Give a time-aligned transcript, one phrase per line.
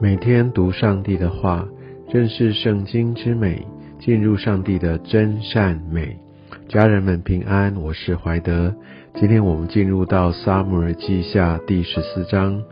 [0.00, 1.66] 每天读上帝的话，
[2.08, 3.66] 认识圣经之美，
[3.98, 6.16] 进入上帝的真善美。
[6.68, 8.72] 家人们平安，我是怀德。
[9.16, 12.62] 今天我们进入到撒母耳记下第十四章。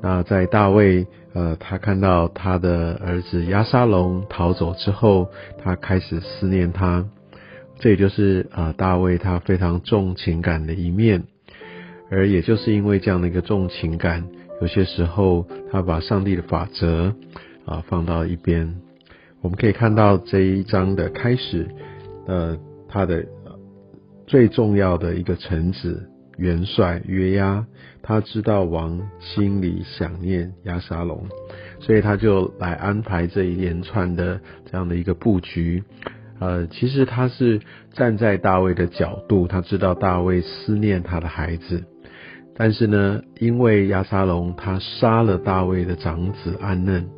[0.00, 5.28] 那在大卫，呃，他看到他的儿子亚沙龙逃走之后，
[5.62, 7.06] 他开始思念他。
[7.78, 11.22] 这也就是啊，大卫他非常重情感的一面。
[12.10, 14.26] 而也就是因为这样的一个重情感。
[14.62, 17.12] 有些时候，他把上帝的法则
[17.66, 18.76] 啊放到一边。
[19.40, 21.66] 我们可以看到这一章的开始，
[22.28, 22.56] 呃，
[22.88, 23.26] 他的
[24.24, 27.66] 最重要的一个臣子元帅约押，
[28.02, 31.26] 他知道王心里想念亚沙龙，
[31.80, 34.40] 所以他就来安排这一连串的
[34.70, 35.82] 这样的一个布局。
[36.38, 37.60] 呃，其实他是
[37.94, 41.82] 站在大卫的角度，他知道大卫思念他的孩子。
[42.54, 47.08] 但是呢，因为亚沙龙他杀了大卫的长子安嫩，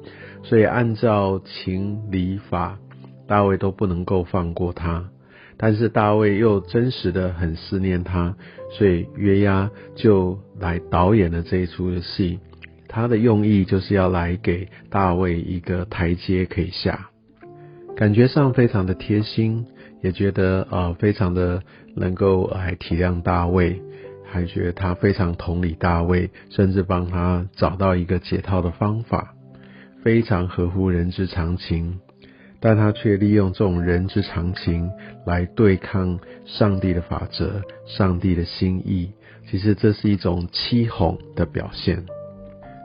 [0.43, 2.79] 所以按照情理法，
[3.27, 5.05] 大卫都不能够放过他。
[5.57, 8.37] 但是大卫又真实的很思念他，
[8.71, 12.39] 所以约押就来导演了这一出戏。
[12.89, 17.09] 他的用意就是要来给大卫一个台阶可以下，
[17.97, 19.67] 感觉上非常的贴心，
[20.01, 21.63] 也觉得呃非常的
[21.97, 23.83] 能够来体谅大卫。
[24.35, 29.33] 还觉得他非常同理大卫，甚至帮他找到一个解套的方法，
[30.03, 32.01] 非常合乎人之常情。
[32.59, 34.91] 但他却利用这种人之常情
[35.25, 39.13] 来对抗上帝的法则、上帝的心意。
[39.49, 42.05] 其实这是一种欺哄的表现。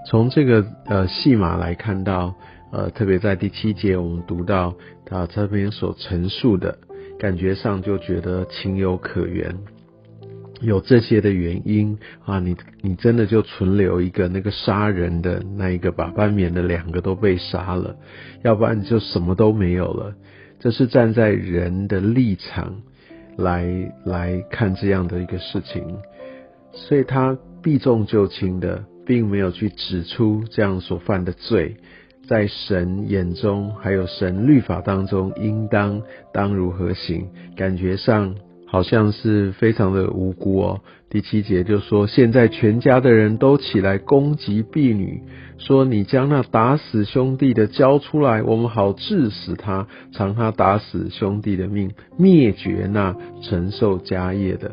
[0.07, 2.35] 从这个呃戏码来看到，
[2.71, 6.77] 呃，特别在第七节我们读到他这边所陈述的，
[7.17, 9.55] 感觉上就觉得情有可原。
[10.61, 17.95] 有这些的原因啊，你你真的就存留一个那个杀人的那一个把班免的两个都被杀了，
[18.43, 20.13] 要不然你就什么都没有了。
[20.59, 22.81] 这是站在人的立场
[23.37, 23.65] 来
[24.03, 25.83] 来看这样的一个事情，
[26.73, 31.77] 所以他避重就轻的，并没有去指出这样所犯的罪，
[32.27, 36.01] 在神眼中还有神律法当中应当
[36.33, 38.35] 当如何行，感觉上。
[38.69, 40.81] 好像是非常的无辜哦。
[41.09, 45.23] 第七节就说：现在全家的人都起来攻击婢女，
[45.57, 54.71] 说你将那打死兄弟的交出来，我们好治死他，偿他打死兄弟的命，灭绝那承受家业的。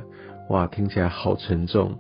[0.50, 1.96] 哇，听起来好沉重。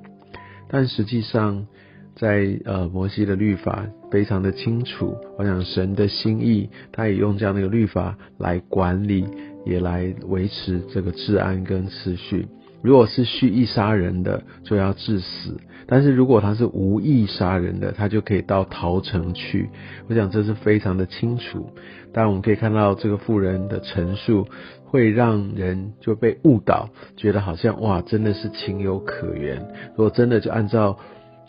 [0.68, 1.66] 但实际上，
[2.14, 9.24] 在呃摩西的律法非常的清楚，我想神的心意，他也用这样的一个律法来管理。
[9.66, 12.46] 也来维持这个治安跟秩序。
[12.82, 15.54] 如果是蓄意杀人的，就要致死；
[15.86, 19.68] 但是如果他是无意杀人的，他就可以到逃城去。
[20.08, 21.68] 我想这是非常的清楚。
[22.12, 24.46] 但我们可以看到这个富人的陈述，
[24.84, 29.58] 会让人就被误导，觉得好像哇，真的是情有可原。
[29.90, 30.96] 如果真的就按照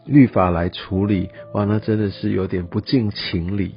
[0.05, 3.75] 律法来处理，哇，那真的是有点不近情理。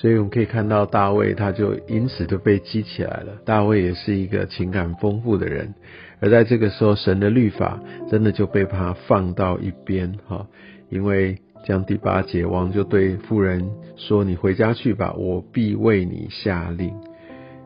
[0.00, 3.32] 所以我们可以看到大卫，他就因此就被激起来了。
[3.44, 5.74] 大卫也是一个情感丰富的人，
[6.20, 10.46] 而在这个时候，神的律法真的就被他放到一边哈。
[10.88, 11.36] 因为
[11.66, 16.94] 将第八节，王就对妇人说：“你回家去吧，我必为你下令。”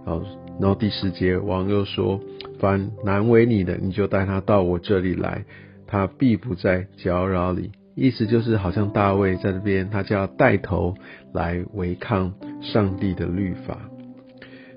[0.07, 0.23] 好，
[0.59, 2.19] 然后第十节，王又说
[2.59, 5.45] ：“凡难为你的，你就带他到我这里来，
[5.87, 10.95] 他必不在搅扰里。”意思就是，好像大卫在这边，他就要带头
[11.33, 13.79] 来违抗上帝的律法。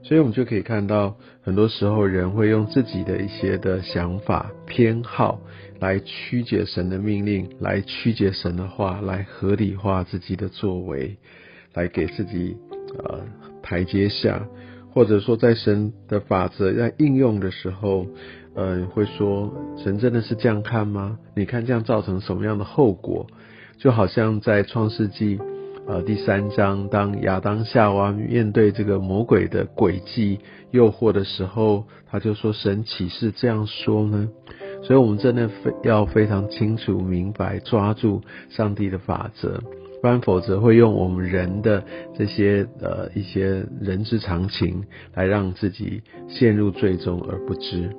[0.03, 5.41] 所以，我们就可以看到，很多时候人会用自己的一些的想法、偏好
[5.79, 11.17] 来曲解神的命令，来曲解神的话，来合理化自己的作为，
[11.73, 12.55] 来给自己
[12.99, 13.21] 呃
[13.63, 14.45] 台阶下，
[14.95, 18.07] 或者说在神的法则在应用的时候。
[18.57, 21.19] 呃，会说神真的是这样看吗？
[21.35, 23.27] 你看这样造成什么样的后果？
[23.77, 25.37] 就好像在创世纪
[25.85, 30.39] 呃第三章，当亚当夏娃面对这个魔鬼的诡计
[30.71, 34.29] 诱惑的时候，他就说神岂是这样说呢？
[34.83, 39.61] 所以，我们真的非要非常清楚明白，抓住上帝的法则，
[40.01, 41.83] 不然否则会用我们人的
[42.15, 44.83] 这些呃一些人之常情，
[45.13, 47.89] 来让自己陷入最终而不知。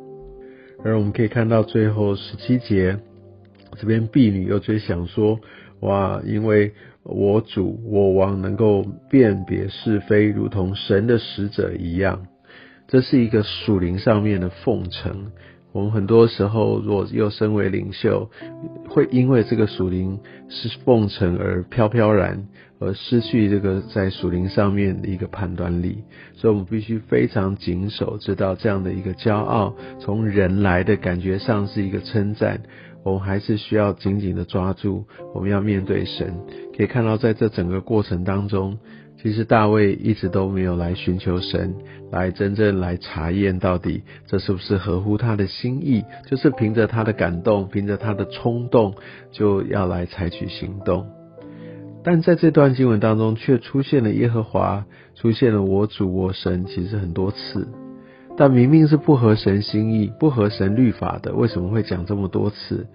[0.85, 2.99] 而我们可以看到最后十七节，
[3.77, 5.41] 这边婢女又追想说：
[5.81, 6.73] 哇，因为
[7.03, 12.27] 我主我王能够辨别是非，如同神的使者一样。
[12.89, 15.33] 这是一个属灵上面的奉承。
[15.76, 18.31] 我们很多时候若又身为领袖，
[18.88, 20.19] 会因为这个属灵
[20.49, 26.02] 是奉承而飘飘然，而失去这个在属灵上面的一个判断力。
[26.32, 32.62] 所以，我们必须非常谨守，知道这样的一个骄傲从人来的感觉上是一个称赞，
[33.05, 35.05] 我们还是需要紧紧的抓住。
[35.34, 36.38] 我们要面对神，
[36.75, 38.78] 可以看到在这整个过程当中。
[39.26, 41.75] 其实大卫一直都没有来寻求神，
[42.12, 48.94] 来真正来查验到底这是不是合乎他的心意，就是凭着他的感动，凭着他的冲动，
[49.32, 51.08] 就要来采取行动。
[52.05, 54.87] 但在这段经文当中，却出现了耶和华，
[55.17, 57.67] 出现了我主我神，其实很多次，
[58.37, 62.87] 但明明是不合神心意、不合神律法的，为什么会讲这么多次？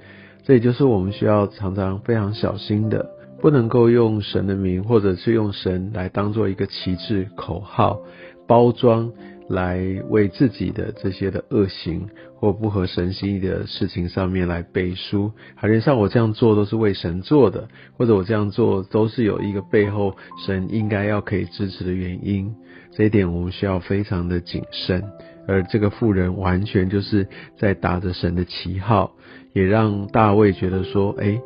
[0.46, 3.06] 这也就是我们需要常常非常小心的。
[3.42, 8.00] 不能够用神的名，或者是用神来当做一个旗帜、口号、
[8.48, 9.12] 包装，
[9.50, 9.80] 来
[10.10, 15.32] 为自己的这些的恶行或不合神心意的事情上面来背书。
[15.56, 17.68] 好像像我这样做都是为神做的，
[17.98, 20.16] 或者我这样做都是有一个背后
[20.46, 22.54] 神应该要可以支持的原因。
[22.92, 25.04] 这一点我们需要非常的谨慎。
[25.48, 27.28] 而这个妇人完全就是
[27.58, 29.16] 在打着神的旗号，
[29.54, 31.42] 也让大卫觉得说：哎。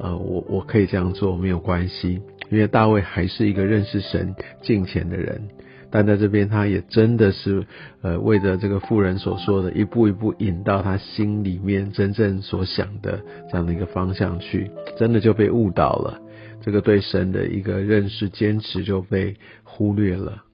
[0.00, 2.20] 呃，我我可以这样做没有关系，
[2.50, 5.48] 因为大卫还是一个认识神、敬虔的人。
[5.92, 7.66] 但在这边，他也真的是
[8.00, 13.20] 呃，为着这个妇人所说的，一步一步引到他心里面真正所想的
[13.50, 16.20] 这样的一个方向去，真的就被误导了。
[16.62, 20.44] 这个对神的一个认识、坚持就被忽略了。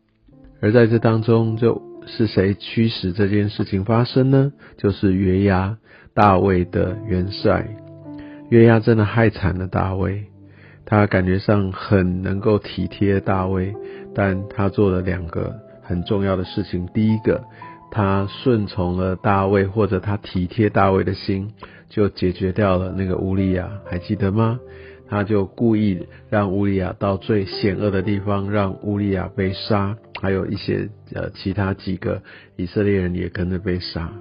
[0.62, 4.52] 而在这当中，就是谁驱使这件事情发生呢？
[4.78, 5.76] 就是约押，
[6.14, 7.76] 大卫的元帅。
[8.48, 10.24] 约押真的害惨了大卫，
[10.84, 13.74] 他感觉上很能够体贴大卫，
[14.14, 16.86] 但他做了两个很重要的事情。
[16.94, 17.42] 第一个，
[17.90, 21.50] 他顺从了大卫，或者他体贴大卫的心，
[21.88, 24.60] 就解决掉了那个乌利亚，还记得吗？
[25.08, 32.22] 他就故意让乌利亚到最险恶的地方，让乌利亚被杀，还有一些呃其他几个
[32.56, 34.12] 以色列人也跟着被杀，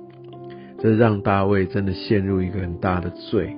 [0.80, 3.56] 这让大卫真的陷入一个很大的罪。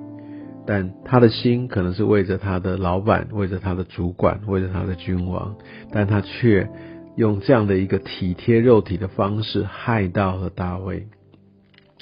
[0.70, 5.56] 但他的心可能是为着他的老板，为着他的主管，为着他的君王，
[5.90, 6.68] 但他却
[7.16, 11.06] 用这样的一个体贴肉体的方式害到了大卫。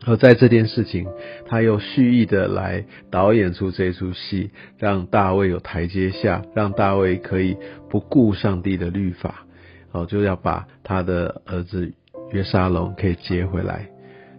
[0.05, 1.07] 而在这件事情，
[1.47, 7.57] 他又蓄意的来导演出这出戏，让大卫有台阶下，让大卫可以
[7.89, 9.47] 不顾上帝的律法，
[9.93, 11.93] 哦，就要把他的儿子
[12.33, 13.89] 约沙龙可以接回来。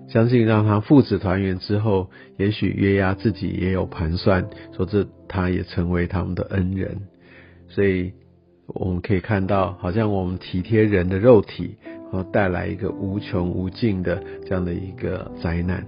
[0.08, 7.02] 相信让他父子团圆之后，也许约押自己也有盘算，说这他也成为他们的恩人。
[7.68, 8.14] 所以
[8.68, 15.86] 我们可以看到，好像我们体贴人的肉体，然后带来一个无穷无尽的这样的一个灾难。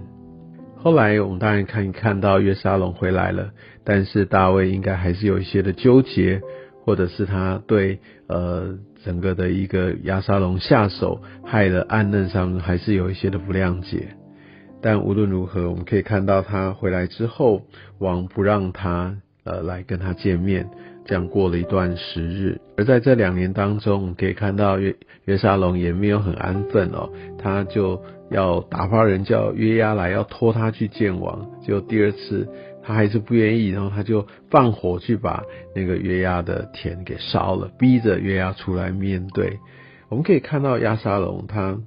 [0.76, 3.50] 后来我们当然可以看到约沙龙回来了，
[3.84, 6.42] 但是大卫应该还是有一些的纠结，
[6.84, 8.78] 或者是他对呃。
[9.04, 14.08] 整个的一个亚沙龙下手害了暗嫩上还是有一些的不谅解，
[14.82, 17.62] 但无论如何，我们可以看到他回来之后，
[17.98, 20.68] 王不让他呃来跟他见面，
[21.04, 22.60] 这样过了一段时日。
[22.76, 24.94] 而在这两年当中，我们可以看到约
[25.24, 32.48] 约沙龙也没有很安分哦，他就要打发人叫约押来要拖他去见王，就第二次。
[32.82, 35.42] 他还是不愿意，然后他就放火去把
[35.74, 39.58] 那个约押的田给烧了，逼着约押出来面对。
[40.08, 41.78] 我们可以看到亚沙龙他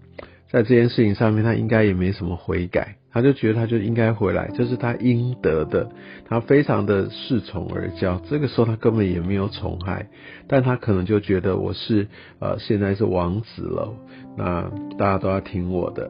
[0.49, 5.89] 在这件事情上面，他应该也没什么悔改，他就觉得他就应该回来，这是他应得的。
[6.29, 10.07] 他非常的恃宠而骄，这个时候他根本也没有宠爱，
[10.47, 12.07] 但他可能就觉得我是
[12.39, 13.93] 呃现在是王子了，
[14.37, 16.09] 那大家都要听我的。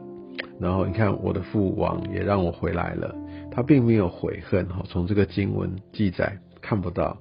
[0.60, 3.14] 然后你看我的父王也让我回来了。
[3.50, 7.16] 他并没有悔恨哈，从这个经文记载看不到。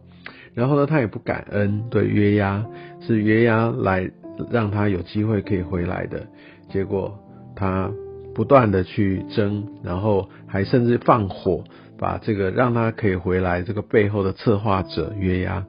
[0.55, 2.65] 然后呢，他也不感恩，对约押
[3.01, 4.09] 是约押来
[4.49, 6.25] 让他有机会可以回来的。
[6.69, 7.19] 结果
[7.55, 7.91] 他
[8.33, 11.63] 不断的去争，然后还甚至放火
[11.99, 15.63] 把这个让他可以回来这个背后的策划者约押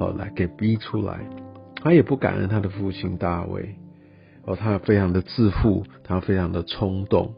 [0.00, 1.20] 哦来给逼出来。
[1.80, 3.76] 他也不感恩他的父亲大卫
[4.48, 7.34] 哦，他非常的自负，他非常的冲动。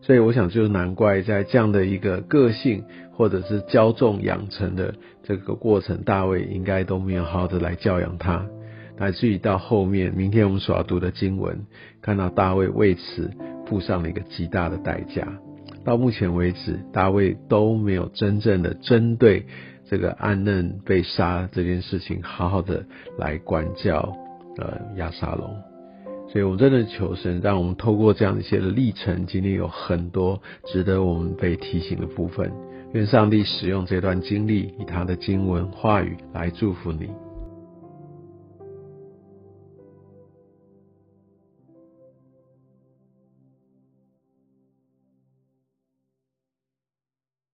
[0.00, 8.46] 所以我想，就是难怪在这样的一个个性，或者是骄纵养成的这个过程，大卫应该都没有好好的来教养他，
[8.96, 11.66] 乃至于到后面，明天我们所要读的经文，
[12.00, 13.30] 看到大卫为此
[13.66, 15.28] 付上了一个极大的代价。
[15.84, 19.44] 到目前为止，大卫都没有真正的针对
[19.90, 22.86] 这个暗嫩被杀这件事情，好好的
[23.18, 24.16] 来管教
[24.56, 25.67] 呃亚沙龙。
[26.30, 32.52] 所以，我们真的求神，让我们透过这样一些的历程，今天有很多值得我们被提醒的部分。
[32.92, 37.08] 愿上帝使用这段经历，以他的经文话语来祝福你。